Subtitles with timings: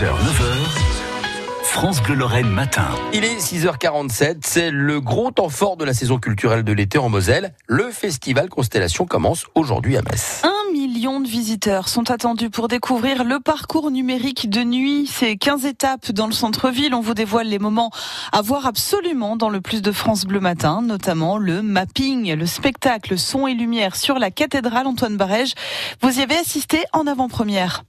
[0.00, 2.88] 6h, 9h, France Bleu Lorraine matin.
[3.12, 7.10] Il est 6h47, c'est le gros temps fort de la saison culturelle de l'été en
[7.10, 7.52] Moselle.
[7.66, 10.40] Le festival Constellation commence aujourd'hui à Metz.
[10.42, 15.06] Un million de visiteurs sont attendus pour découvrir le parcours numérique de nuit.
[15.06, 16.94] C'est 15 étapes dans le centre-ville.
[16.94, 17.90] On vous dévoile les moments
[18.32, 23.18] à voir absolument dans le Plus de France Bleu Matin, notamment le mapping, le spectacle
[23.18, 25.52] son et lumière sur la cathédrale Antoine Barège.
[26.00, 27.84] Vous y avez assisté en avant-première.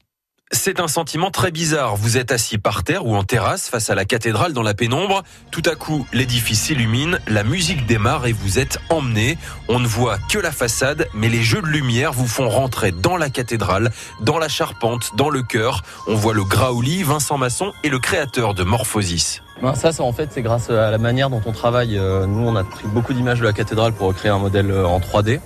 [0.54, 1.96] C'est un sentiment très bizarre.
[1.96, 5.24] Vous êtes assis par terre ou en terrasse face à la cathédrale dans la pénombre.
[5.50, 9.38] Tout à coup, l'édifice s'illumine, la musique démarre et vous êtes emmené.
[9.70, 13.16] On ne voit que la façade, mais les jeux de lumière vous font rentrer dans
[13.16, 15.84] la cathédrale, dans la charpente, dans le chœur.
[16.08, 19.42] On voit le Graouli, Vincent Masson et le créateur de Morphosis.
[19.62, 21.98] Ben ça, ça, en fait, c'est grâce à la manière dont on travaille.
[21.98, 24.86] Euh, nous, on a pris beaucoup d'images de la cathédrale pour créer un modèle euh,
[24.86, 25.40] en 3D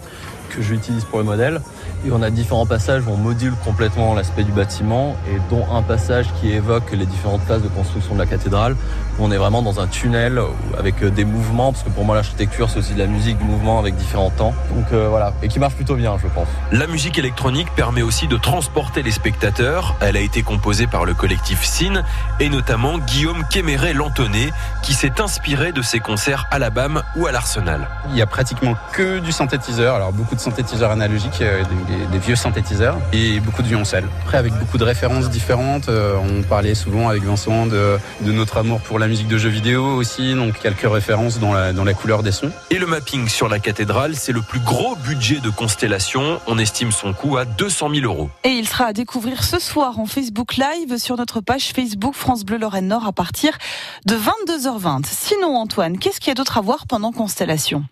[0.49, 1.62] que j'utilise pour le modèle.
[2.05, 5.81] Et on a différents passages où on module complètement l'aspect du bâtiment et dont un
[5.81, 8.76] passage qui évoque les différentes phases de construction de la cathédrale
[9.17, 10.39] où on est vraiment dans un tunnel
[10.78, 13.44] avec euh, des mouvements parce que pour moi l'architecture c'est aussi de la musique du
[13.44, 14.53] mouvement avec différents temps.
[14.75, 16.48] Donc euh, voilà, et qui marche plutôt bien je pense.
[16.72, 19.95] La musique électronique permet aussi de transporter les spectateurs.
[20.02, 22.03] Elle a été composée par le collectif Sin
[22.39, 24.52] et notamment Guillaume Kéméré-Lantonnet
[24.83, 27.88] qui s'est inspiré de ses concerts à la BAM ou à l'Arsenal.
[28.09, 32.19] Il y a pratiquement que du synthétiseur, alors beaucoup de synthétiseurs analogiques, euh, des, des
[32.19, 34.05] vieux synthétiseurs et beaucoup de violoncelle.
[34.23, 38.58] Après avec beaucoup de références différentes, euh, on parlait souvent avec Vincent de, de, notre
[38.58, 41.94] amour pour la musique de jeux vidéo aussi, donc quelques références dans la, dans la
[41.94, 42.52] couleur des sons.
[42.69, 46.39] Et le mapping sur la cathédrale, c'est le plus gros budget de Constellation.
[46.47, 48.30] On estime son coût à 200 000 euros.
[48.44, 52.44] Et il sera à découvrir ce soir en Facebook Live sur notre page Facebook France
[52.44, 53.58] Bleu Lorraine Nord à partir
[54.05, 55.05] de 22h20.
[55.05, 57.86] Sinon Antoine, qu'est-ce qu'il y a d'autre à voir pendant Constellation?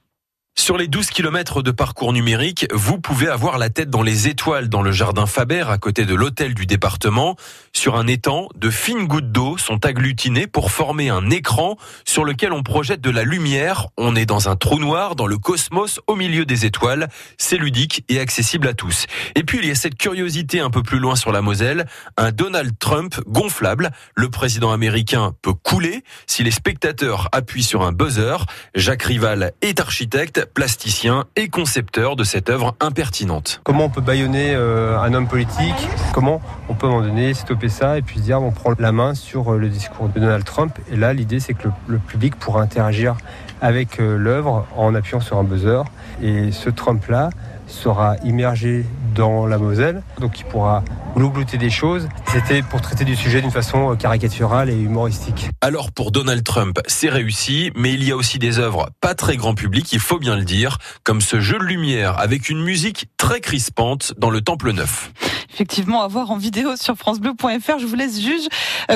[0.55, 4.69] Sur les 12 km de parcours numérique, vous pouvez avoir la tête dans les étoiles
[4.69, 7.35] dans le jardin Faber à côté de l'hôtel du département.
[7.73, 12.53] Sur un étang, de fines gouttes d'eau sont agglutinées pour former un écran sur lequel
[12.53, 13.87] on projette de la lumière.
[13.97, 17.09] On est dans un trou noir, dans le cosmos, au milieu des étoiles.
[17.37, 19.07] C'est ludique et accessible à tous.
[19.35, 22.31] Et puis il y a cette curiosité un peu plus loin sur la Moselle, un
[22.31, 23.91] Donald Trump gonflable.
[24.15, 28.45] Le président américain peut couler si les spectateurs appuient sur un buzzer.
[28.75, 33.61] Jacques Rival est architecte plasticien et concepteur de cette œuvre impertinente.
[33.63, 35.87] Comment on peut baïonner euh, un homme politique?
[36.13, 38.91] Comment on peut à un moment donné stopper ça et puis dire on prend la
[38.91, 41.97] main sur euh, le discours de Donald Trump Et là, l'idée c'est que le, le,
[41.97, 43.15] public pourra interagir
[43.61, 45.83] avec euh, l'œuvre en appuyant sur un buzzer.
[46.21, 47.29] Et ce Trump-là
[47.67, 50.83] sera immergé dans la Moselle, donc il pourra
[51.15, 52.09] glouglouter des choses.
[52.31, 55.49] C'était pour traiter du sujet d'une façon caricaturale et humoristique.
[55.61, 59.37] Alors pour Donald Trump, c'est réussi, mais il y a aussi des œuvres pas très
[59.37, 63.41] grand public, il faut le dire, comme ce jeu de lumière avec une musique très
[63.41, 65.11] crispante dans le Temple Neuf.
[65.53, 68.47] Effectivement, à voir en vidéo sur francebleu.fr, je vous laisse juge.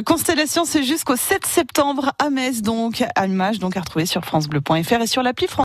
[0.05, 5.01] Constellation, c'est jusqu'au 7 septembre à Metz, donc à image donc à retrouver sur francebleu.fr
[5.01, 5.55] et sur l'appli France.